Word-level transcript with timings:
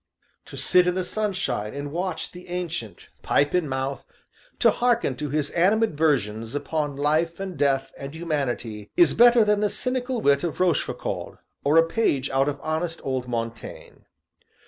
To 0.45 0.57
sit 0.57 0.87
in 0.87 0.95
the 0.95 1.03
sunshine 1.03 1.75
and 1.75 1.91
watch 1.91 2.31
the 2.31 2.47
Ancient, 2.47 3.09
pipe 3.21 3.53
in 3.53 3.69
mouth, 3.69 4.03
to 4.57 4.71
hearken 4.71 5.15
to 5.17 5.29
his 5.29 5.51
animadversions 5.51 6.55
upon 6.55 6.95
Life, 6.95 7.39
and 7.39 7.55
Death, 7.55 7.91
and 7.95 8.15
Humanity, 8.15 8.89
is 8.97 9.13
better 9.13 9.45
than 9.45 9.59
the 9.59 9.69
cynical 9.69 10.19
wit 10.19 10.43
of 10.43 10.59
Rochefoucauld, 10.59 11.37
or 11.63 11.77
a 11.77 11.85
page 11.87 12.31
out 12.31 12.49
of 12.49 12.59
honest 12.63 12.99
old 13.03 13.27
Montaigne. 13.27 13.99